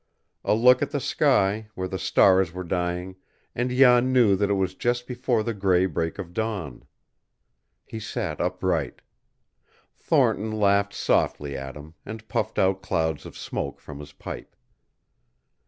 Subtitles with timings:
[0.43, 3.17] A look at the sky, where the stars were dying,
[3.53, 6.85] and Jan knew that it was just before the gray break of dawn.
[7.85, 9.03] He sat upright.
[9.95, 14.55] Thornton laughed softly at him, and puffed out clouds of smoke from his pipe.